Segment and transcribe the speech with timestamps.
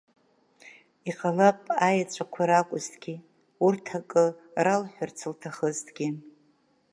[1.09, 3.15] Иҟалап аеҵәақәа ракәызҭгьы,
[3.65, 4.23] урҭ акы
[4.65, 6.07] ралҳәарц лҭахызҭгьы.